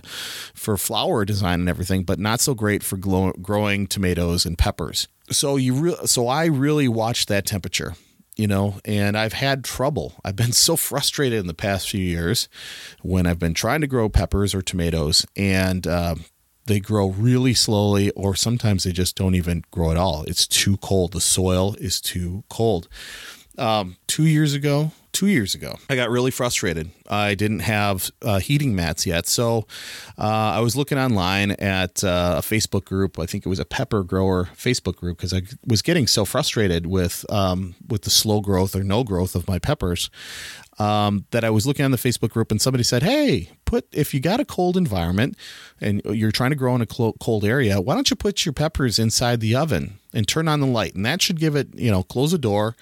[0.54, 5.08] for flower design and everything, but not so great for glow- growing tomatoes and peppers.
[5.30, 7.96] So you re- so I really watch that temperature,
[8.36, 10.14] you know, and I've had trouble.
[10.24, 12.50] I've been so frustrated in the past few years
[13.02, 16.16] when I've been trying to grow peppers or tomatoes, and uh,
[16.66, 20.24] they grow really slowly, or sometimes they just don't even grow at all.
[20.24, 21.14] It's too cold.
[21.14, 22.88] The soil is too cold.
[23.58, 25.78] Um, two years ago, two years ago.
[25.90, 26.92] I got really frustrated.
[27.10, 29.68] I didn't have uh, heating mats yet, so
[30.18, 33.20] uh, I was looking online at uh, a Facebook group.
[33.20, 36.86] I think it was a pepper grower Facebook group because I was getting so frustrated
[36.88, 40.10] with um, with the slow growth or no growth of my peppers
[40.80, 44.14] um, that I was looking on the Facebook group and somebody said, "Hey, put if
[44.14, 45.38] you got a cold environment
[45.80, 49.00] and you're trying to grow in a cold area, why don't you put your peppers
[49.00, 50.94] inside the oven and turn on the light?
[50.94, 52.76] And that should give it, you know, close the door,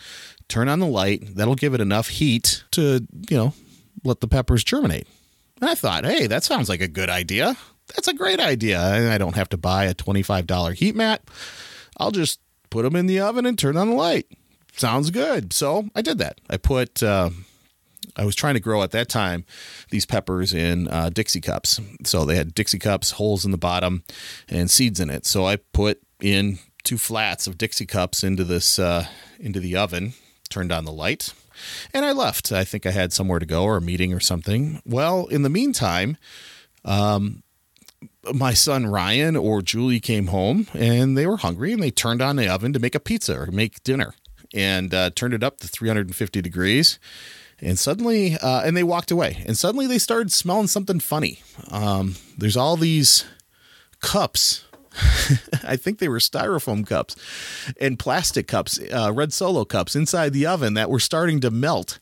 [0.49, 1.35] turn on the light.
[1.35, 3.53] That'll give it enough heat to, you know,
[4.03, 5.07] let the peppers germinate.
[5.61, 7.55] And I thought, hey, that sounds like a good idea.
[7.95, 8.81] That's a great idea.
[8.81, 11.23] I don't have to buy a $25 heat mat.
[11.97, 14.27] I'll just put them in the oven and turn on the light.
[14.75, 15.53] Sounds good.
[15.53, 16.39] So I did that.
[16.49, 17.31] I put, uh,
[18.15, 19.43] I was trying to grow at that time
[19.89, 21.81] these peppers in uh, Dixie cups.
[22.05, 24.03] So they had Dixie cups, holes in the bottom,
[24.47, 25.25] and seeds in it.
[25.25, 29.05] So I put in two flats of Dixie cups into this uh,
[29.39, 30.13] into the oven
[30.49, 31.33] turned on the light,
[31.93, 32.51] and I left.
[32.51, 34.81] I think I had somewhere to go or a meeting or something.
[34.85, 36.17] Well, in the meantime,
[36.85, 37.43] um,
[38.33, 42.35] my son Ryan or Julie came home and they were hungry and they turned on
[42.35, 44.13] the oven to make a pizza or make dinner
[44.53, 46.99] and uh, turned it up to 350 degrees.
[47.61, 49.43] And suddenly, uh, and they walked away.
[49.45, 51.41] And suddenly they started smelling something funny.
[51.69, 53.25] Um, there's all these
[53.99, 54.63] cups
[55.63, 57.15] I think they were styrofoam cups
[57.79, 61.99] and plastic cups, uh, red solo cups inside the oven that were starting to melt.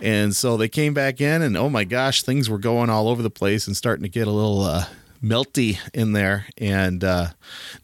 [0.00, 3.22] And so they came back in, and oh my gosh, things were going all over
[3.22, 4.86] the place and starting to get a little uh,
[5.22, 6.46] melty in there.
[6.58, 7.28] And uh,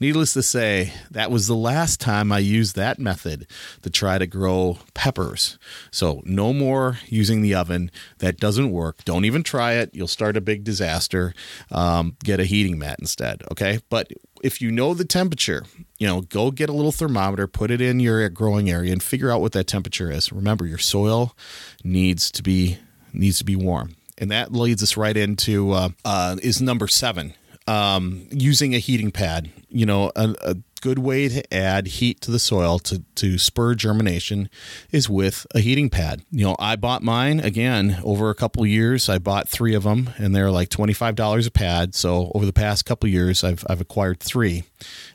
[0.01, 3.47] needless to say, that was the last time I used that method
[3.83, 5.59] to try to grow peppers.
[5.91, 7.91] So no more using the oven.
[8.19, 9.05] That doesn't work.
[9.05, 9.91] Don't even try it.
[9.93, 11.35] You'll start a big disaster.
[11.71, 13.43] Um, get a heating mat instead.
[13.53, 13.81] Okay.
[13.89, 15.65] But if you know the temperature,
[15.99, 19.31] you know, go get a little thermometer, put it in your growing area, and figure
[19.31, 20.33] out what that temperature is.
[20.33, 21.37] Remember, your soil
[21.85, 22.79] needs to be
[23.13, 27.35] needs to be warm and that leads us right into uh, uh, is number seven.
[27.69, 32.31] Um, using a heating pad, you know, a, a, good way to add heat to
[32.31, 34.49] the soil to, to spur germination
[34.93, 36.23] is with a heating pad.
[36.31, 39.09] You know, I bought mine again over a couple years.
[39.09, 41.95] I bought three of them and they're like $25 a pad.
[41.97, 44.65] So over the past couple years, I've, I've acquired three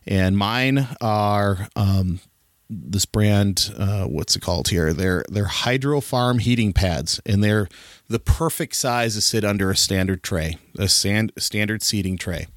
[0.06, 2.20] and mine are, um,
[2.74, 4.94] this brand, uh, what's it called here?
[4.94, 7.68] They're they're Hydro Farm heating pads, and they're
[8.10, 12.48] the perfect size to sit under a standard tray, a sand, standard seating tray.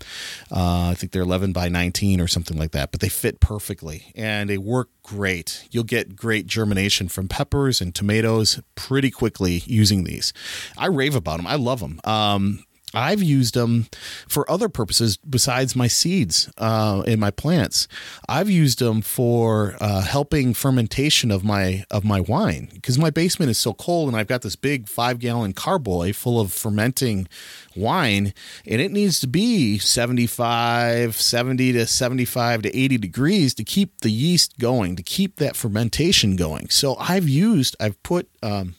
[0.51, 4.13] Uh, I think they're 11 by 19 or something like that, but they fit perfectly
[4.15, 5.67] and they work great.
[5.71, 10.33] You'll get great germination from peppers and tomatoes pretty quickly using these.
[10.77, 11.47] I rave about them.
[11.47, 12.01] I love them.
[12.05, 12.65] Um,
[12.97, 13.87] I've used them
[14.27, 17.89] for other purposes besides my seeds uh, in my plants.
[18.27, 23.51] I've used them for uh, helping fermentation of my of my wine because my basement
[23.51, 27.29] is so cold and I've got this big five gallon carboy full of fermenting
[27.77, 28.33] wine
[28.67, 34.11] and it needs to be 75 70 to 75 to 80 degrees to keep the
[34.11, 38.75] yeast going to keep that fermentation going so i've used i've put um,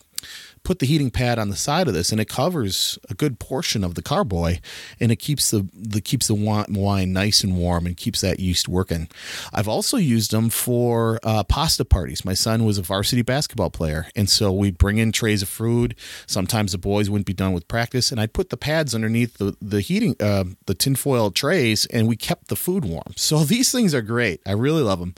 [0.67, 3.85] put the heating pad on the side of this, and it covers a good portion
[3.85, 4.59] of the carboy,
[4.99, 8.67] and it keeps the the keeps the wine nice and warm and keeps that yeast
[8.67, 9.07] working.
[9.53, 12.25] I've also used them for uh, pasta parties.
[12.25, 15.95] My son was a varsity basketball player, and so we'd bring in trays of food.
[16.25, 19.55] Sometimes the boys wouldn't be done with practice, and I'd put the pads underneath the
[19.61, 23.13] the heating uh, the tinfoil trays, and we kept the food warm.
[23.15, 24.41] So these things are great.
[24.45, 25.15] I really love them,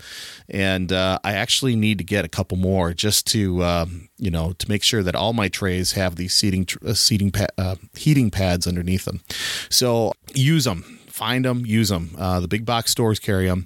[0.48, 4.54] and uh, I actually need to get a couple more just to um, you know
[4.54, 8.30] to make sure that all my trays have these seating uh, seating pa- uh, heating
[8.30, 9.22] pads underneath them.
[9.70, 12.06] So use them, find them, use them.
[12.18, 13.66] Uh, the big box stores carry them.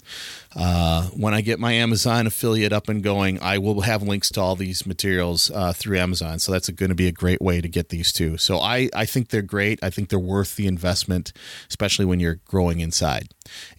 [0.56, 4.42] Uh, when I get my Amazon affiliate up and going, I will have links to
[4.42, 6.40] all these materials uh, through Amazon.
[6.40, 8.38] So that's going to be a great way to get these too.
[8.38, 9.84] So I, I think they're great.
[9.84, 11.34] I think they're worth the investment,
[11.70, 13.28] especially when you're growing inside.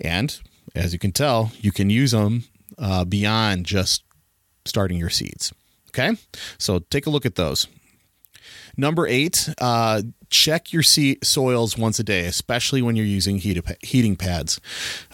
[0.01, 0.39] And
[0.75, 2.45] as you can tell, you can use them
[2.79, 4.03] uh, beyond just
[4.65, 5.53] starting your seeds.
[5.91, 6.17] Okay,
[6.59, 7.69] so take a look at those.
[8.77, 14.17] Number eight, uh, check your soils once a day, especially when you're using heat, heating
[14.17, 14.61] pads.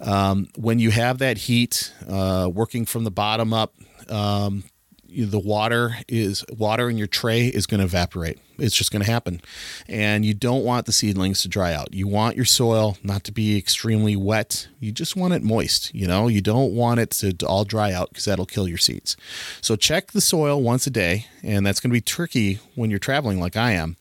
[0.00, 3.74] Um, when you have that heat uh, working from the bottom up,
[4.08, 4.64] um,
[5.10, 8.38] the water is water in your tray is going to evaporate.
[8.58, 9.40] It's just going to happen.
[9.88, 11.94] And you don't want the seedlings to dry out.
[11.94, 14.68] You want your soil not to be extremely wet.
[14.78, 16.28] You just want it moist, you know?
[16.28, 19.16] You don't want it to, all dry out because that'll kill your seeds.
[19.60, 22.98] So check the soil once a day, and that's going to be tricky when you're
[22.98, 23.96] traveling like I am.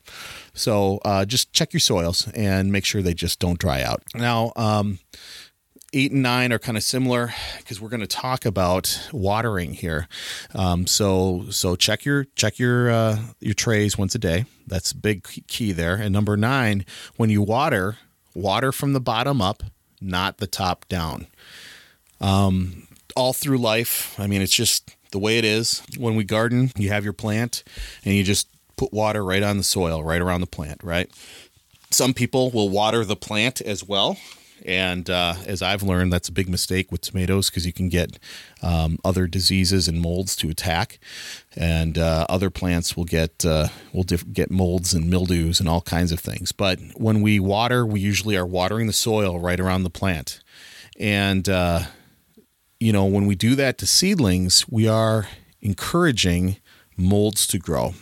[0.53, 4.03] So uh, just check your soils and make sure they just don't dry out.
[4.13, 4.99] Now, um,
[5.93, 10.07] eight and nine are kind of similar because we're going to talk about watering here.
[10.53, 14.45] Um, so so check your check your uh, your trays once a day.
[14.67, 15.95] That's a big key there.
[15.95, 16.85] And number nine,
[17.17, 17.97] when you water,
[18.35, 19.63] water from the bottom up,
[19.99, 21.27] not the top down.
[22.21, 25.81] Um, all through life, I mean, it's just the way it is.
[25.97, 27.63] When we garden, you have your plant,
[28.05, 28.47] and you just
[28.77, 31.09] put water right on the soil, right around the plant, right?
[31.91, 34.17] Some people will water the plant as well.
[34.65, 38.19] And uh, as I've learned, that's a big mistake with tomatoes because you can get
[38.61, 40.99] um, other diseases and molds to attack,
[41.55, 45.81] and uh, other plants will get uh, will diff- get molds and mildews and all
[45.81, 46.51] kinds of things.
[46.51, 50.41] But when we water, we usually are watering the soil right around the plant,
[50.99, 51.81] and uh,
[52.79, 55.27] you know when we do that to seedlings, we are
[55.61, 56.57] encouraging
[56.97, 57.93] molds to grow.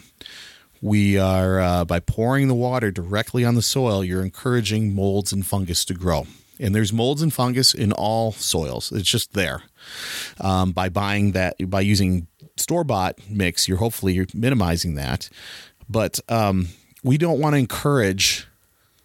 [0.79, 5.43] We are uh, by pouring the water directly on the soil you're encouraging molds and
[5.43, 6.27] fungus to grow
[6.59, 8.91] and there's molds and fungus in all soils.
[8.91, 9.63] It's just there.
[10.39, 15.29] Um, by buying that, by using store bought mix, you're hopefully you're minimizing that.
[15.89, 16.69] But um,
[17.03, 18.47] we don't want to encourage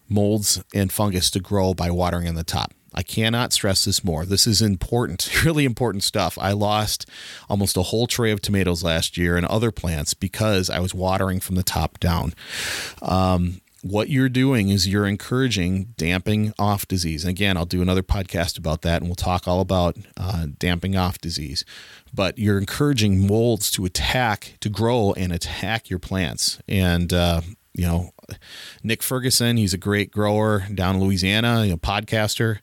[0.08, 2.72] molds and fungus to grow by watering on the top.
[2.94, 4.26] I cannot stress this more.
[4.26, 6.36] This is important, really important stuff.
[6.38, 7.08] I lost
[7.48, 11.40] almost a whole tray of tomatoes last year and other plants because I was watering
[11.40, 12.34] from the top down.
[13.00, 17.24] Um, what you're doing is you're encouraging damping off disease.
[17.24, 20.96] And again, I'll do another podcast about that and we'll talk all about uh, damping
[20.96, 21.64] off disease.
[22.14, 26.60] But you're encouraging molds to attack, to grow and attack your plants.
[26.68, 27.40] And, uh,
[27.74, 28.10] you know,
[28.82, 32.58] Nick Ferguson, he's a great grower down in Louisiana, a podcaster,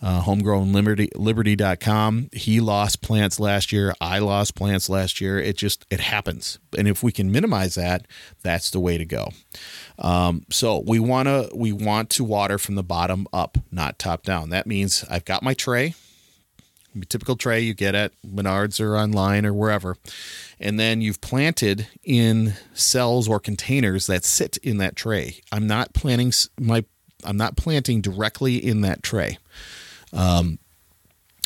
[0.00, 2.30] uh, homegrown liberty, liberty.com.
[2.32, 3.94] He lost plants last year.
[4.00, 5.38] I lost plants last year.
[5.38, 6.58] It just, it happens.
[6.76, 8.06] And if we can minimize that,
[8.42, 9.28] that's the way to go.
[9.98, 14.22] Um, so we want to, we want to water from the bottom up, not top
[14.22, 14.50] down.
[14.50, 15.94] That means I've got my tray
[17.08, 19.96] typical tray you get at Menards or online or wherever.
[20.60, 25.40] And then you've planted in cells or containers that sit in that tray.
[25.50, 26.84] I'm not planting my
[27.24, 29.38] I'm not planting directly in that tray.
[30.12, 30.58] Um,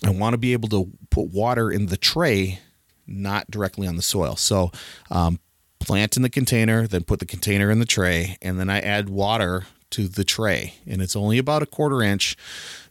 [0.04, 2.60] I want to be able to put water in the tray,
[3.06, 4.36] not directly on the soil.
[4.36, 4.72] So,
[5.10, 5.38] um,
[5.78, 9.08] plant in the container, then put the container in the tray, and then I add
[9.08, 10.74] water to the tray.
[10.86, 12.36] And it's only about a quarter inch,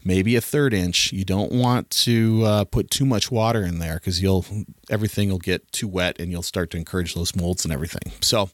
[0.03, 1.11] maybe a third inch.
[1.11, 4.45] You don't want to uh, put too much water in there because you'll
[4.89, 8.13] everything will get too wet and you'll start to encourage those molds and everything.
[8.21, 8.49] So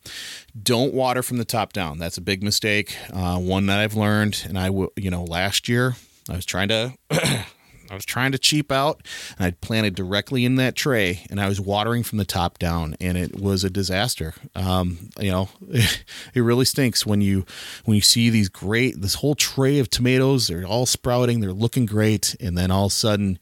[0.62, 1.98] don't water from the top down.
[1.98, 2.96] That's a big mistake.
[3.12, 5.96] Uh, one that I've learned, and I will, you know, last year
[6.30, 6.94] I was trying to
[7.92, 9.06] I was trying to cheap out
[9.38, 12.96] and I'd planted directly in that tray and I was watering from the top down
[13.02, 14.34] and it was a disaster.
[14.56, 17.46] Um, you know, it really stinks when you
[17.84, 21.86] when you see these great this whole tray of tomatoes, they're all sprouting, they're looking
[21.86, 23.38] great, and then all of a sudden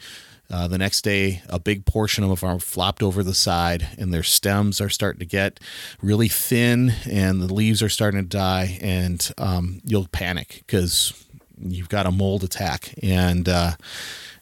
[0.51, 4.11] uh, the next day, a big portion of them are flopped over the side, and
[4.11, 5.59] their stems are starting to get
[6.01, 11.13] really thin, and the leaves are starting to die, and um, you'll panic because
[11.59, 13.73] you've got a mold attack, and uh,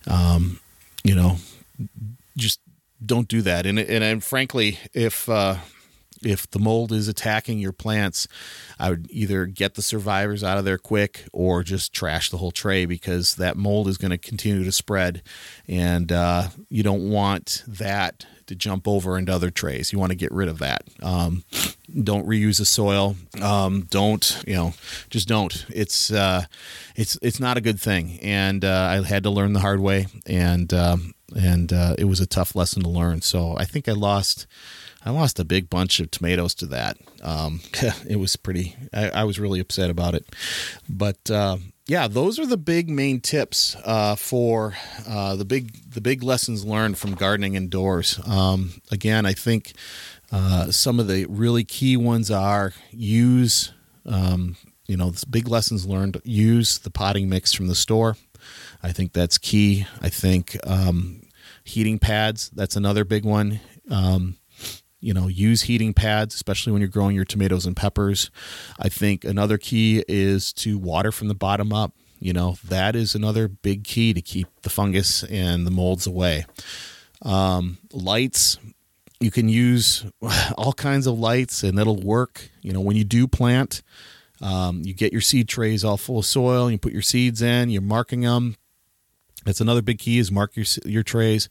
[0.07, 0.59] um,
[1.03, 1.37] you know,
[2.37, 2.59] just
[3.05, 3.65] don't do that.
[3.65, 5.57] And and, and frankly, if uh,
[6.23, 8.27] if the mold is attacking your plants,
[8.79, 12.51] I would either get the survivors out of there quick or just trash the whole
[12.51, 15.21] tray because that mold is going to continue to spread,
[15.67, 19.93] and uh, you don't want that to jump over into other trays.
[19.93, 20.83] You want to get rid of that.
[21.01, 21.43] Um,
[22.03, 23.15] don't reuse the soil.
[23.41, 24.73] Um, don't you know?
[25.09, 25.65] Just don't.
[25.69, 26.45] It's uh,
[26.95, 28.19] it's it's not a good thing.
[28.21, 32.19] And uh, I had to learn the hard way, and um, and uh, it was
[32.19, 33.21] a tough lesson to learn.
[33.21, 34.47] So I think I lost.
[35.05, 36.97] I lost a big bunch of tomatoes to that.
[37.21, 37.61] Um,
[38.09, 38.75] it was pretty.
[38.93, 40.25] I, I, was really upset about it,
[40.89, 41.57] but uh,
[41.88, 44.75] yeah, those are the big main tips uh, for
[45.07, 48.19] uh, the big the big lessons learned from gardening indoors.
[48.27, 49.73] Um, again, I think
[50.31, 53.71] uh, some of the really key ones are use
[54.05, 54.57] um,
[54.88, 56.19] you know big lessons learned.
[56.25, 58.17] Use the potting mix from the store.
[58.83, 59.88] I think that's key.
[60.01, 61.21] I think um,
[61.63, 62.49] heating pads.
[62.49, 63.61] That's another big one.
[63.89, 64.35] Um,
[64.99, 68.31] you know use heating pads especially when you're growing your tomatoes and peppers.
[68.79, 71.93] I think another key is to water from the bottom up.
[72.19, 76.45] You know that is another big key to keep the fungus and the molds away.
[77.21, 78.57] Um, lights
[79.19, 80.05] you can use
[80.57, 82.49] all kinds of lights and it'll work.
[82.61, 83.81] You know when you do plant
[84.41, 87.69] um, you get your seed trays all full of soil you put your seeds in
[87.69, 88.55] you're marking them
[89.45, 91.49] that's another big key is mark your your trays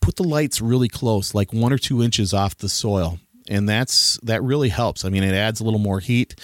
[0.00, 3.18] put the lights really close, like one or two inches off the soil.
[3.50, 5.04] And that's that really helps.
[5.04, 6.34] I mean, it adds a little more heat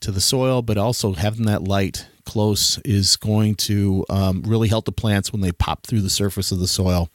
[0.00, 4.84] to the soil, but also having that light close is going to um, really help
[4.84, 7.08] the plants when they pop through the surface of the soil.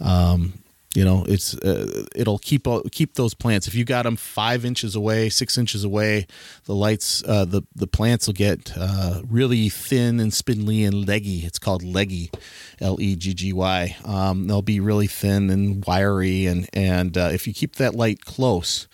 [0.00, 0.54] Um,
[0.98, 3.68] you know it's uh, it'll keep keep those plants.
[3.68, 6.26] If you got them five inches away six inches away
[6.64, 11.46] the lights uh, the the plants will get uh, really thin and spindly and leggy.
[11.46, 12.32] It's called leggy
[12.80, 17.94] l-e-g-g-y um, they'll be really thin and wiry and and uh, if you keep that
[17.94, 18.88] light close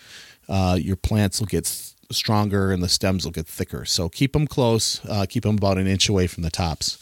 [0.47, 1.65] uh, your plants will get
[2.11, 3.83] stronger and the stems will get thicker.
[3.83, 6.99] So keep them close uh, keep them about an inch away from the tops.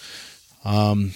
[0.63, 1.11] Um,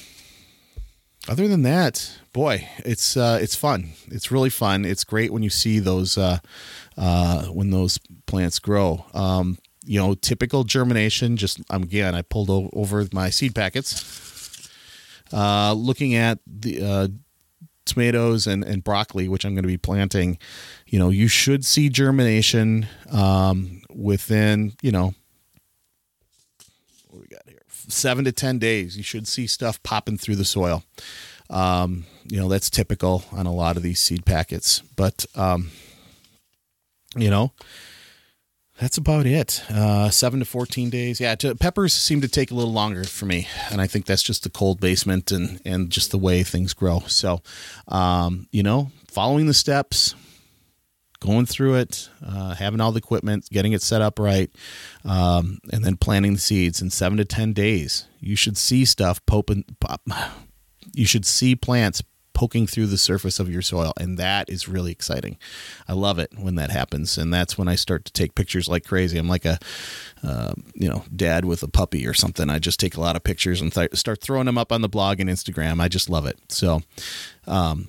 [1.30, 3.92] other than that, boy, it's uh, it's fun.
[4.08, 4.86] It's really fun.
[4.86, 6.40] It's great when you see those uh,
[6.98, 9.06] uh, when those plants grow.
[9.14, 11.38] Um, you know, typical germination.
[11.38, 14.70] Just um, again, I pulled o- over my seed packets,
[15.34, 17.08] uh, looking at the uh,
[17.86, 20.38] tomatoes and, and broccoli, which I'm going to be planting.
[20.88, 25.14] You know, you should see germination um, within you know
[27.88, 30.84] seven to 10 days, you should see stuff popping through the soil.
[31.50, 34.82] Um, you know, that's typical on a lot of these seed packets.
[34.96, 35.72] But, um,
[37.16, 37.54] you know,
[38.80, 39.64] that's about it.
[39.70, 41.20] Uh, seven to 14 days.
[41.20, 43.48] Yeah, to, peppers seem to take a little longer for me.
[43.72, 47.00] And I think that's just the cold basement and, and just the way things grow.
[47.08, 47.42] So,
[47.88, 50.14] um, you know, following the steps,
[51.20, 54.50] going through it, uh, having all the equipment, getting it set up right,
[55.04, 58.08] um, and then planting the seeds in seven to ten days.
[58.20, 59.66] You should see stuff popping.
[59.80, 60.02] Pop,
[60.94, 62.02] you should see plants
[62.38, 65.38] poking through the surface of your soil, and that is really exciting.
[65.88, 68.86] I love it when that happens, and that's when I start to take pictures like
[68.86, 69.18] crazy.
[69.18, 69.58] I'm like a,
[70.24, 72.48] uh, you know, dad with a puppy or something.
[72.48, 74.88] I just take a lot of pictures and th- start throwing them up on the
[74.88, 75.82] blog and Instagram.
[75.82, 76.38] I just love it.
[76.50, 76.84] So,
[77.48, 77.88] um,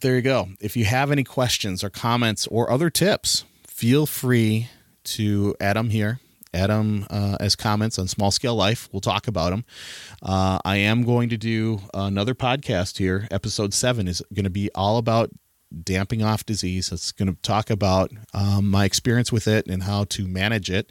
[0.00, 0.48] there you go.
[0.60, 4.68] If you have any questions or comments or other tips, feel free
[5.04, 6.20] to add them here.
[6.54, 8.88] Add them uh, as comments on Small Scale Life.
[8.90, 9.64] We'll talk about them.
[10.22, 13.28] Uh, I am going to do another podcast here.
[13.30, 15.30] Episode seven is going to be all about
[15.82, 16.90] damping off disease.
[16.90, 20.90] It's going to talk about um, my experience with it and how to manage it.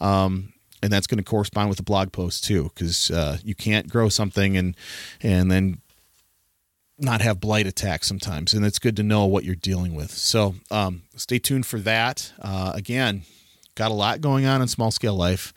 [0.00, 3.88] Um, and that's going to correspond with the blog post too, because uh, you can't
[3.88, 4.76] grow something and
[5.22, 5.80] and then
[7.02, 10.10] not have blight attacks sometimes, and it's good to know what you're dealing with.
[10.10, 12.32] So um, stay tuned for that.
[12.40, 13.22] Uh, again,
[13.74, 15.52] got a lot going on in small scale life.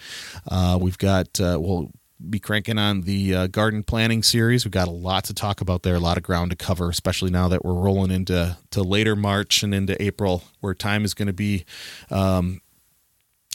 [0.49, 1.91] Uh, we've got uh, we'll
[2.29, 4.65] be cranking on the uh, garden planning series.
[4.65, 7.29] We've got a lot to talk about there, a lot of ground to cover, especially
[7.29, 11.27] now that we're rolling into to later March and into April, where time is going
[11.27, 11.65] to be.
[12.09, 12.61] Um,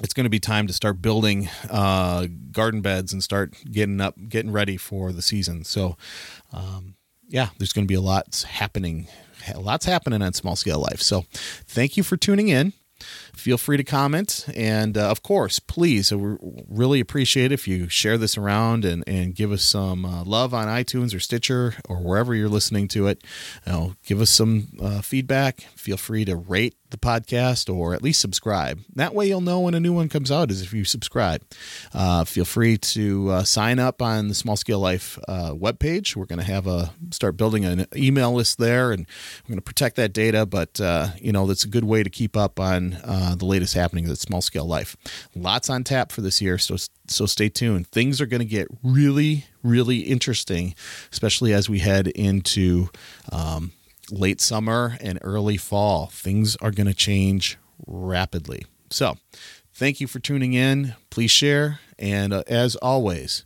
[0.02, 4.14] it's going to be time to start building uh, garden beds and start getting up,
[4.28, 5.64] getting ready for the season.
[5.64, 5.96] So,
[6.52, 6.94] um,
[7.30, 9.06] yeah, there's going to be a lot happening,
[9.56, 11.00] lots happening on small scale life.
[11.00, 11.24] So,
[11.66, 12.72] thank you for tuning in
[13.40, 14.46] feel free to comment.
[14.54, 16.36] And uh, of course, please, we
[16.68, 20.68] really appreciate if you share this around and, and give us some uh, love on
[20.68, 23.24] iTunes or Stitcher or wherever you're listening to it.
[23.66, 25.62] You know, give us some uh, feedback.
[25.74, 28.80] Feel free to rate the podcast or at least subscribe.
[28.94, 31.42] That way you'll know when a new one comes out is if you subscribe.
[31.94, 36.16] Uh, feel free to uh, sign up on the Small Scale Life uh, webpage.
[36.16, 39.06] We're going to have a start building an email list there and
[39.44, 42.10] we're going to protect that data, but uh, you know, that's a good way to
[42.10, 42.98] keep up on
[43.30, 44.96] uh, the latest happenings at Small Scale Life.
[45.34, 46.76] Lots on tap for this year, so
[47.06, 47.86] so stay tuned.
[47.88, 50.74] Things are going to get really, really interesting,
[51.12, 52.88] especially as we head into
[53.32, 53.72] um,
[54.10, 56.06] late summer and early fall.
[56.06, 58.64] Things are going to change rapidly.
[58.90, 59.16] So,
[59.72, 60.94] thank you for tuning in.
[61.10, 61.80] Please share.
[61.98, 63.44] And uh, as always,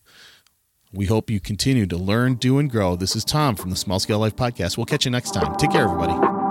[0.92, 2.96] we hope you continue to learn, do, and grow.
[2.96, 4.76] This is Tom from the Small Scale Life Podcast.
[4.76, 5.56] We'll catch you next time.
[5.56, 6.43] Take care, everybody.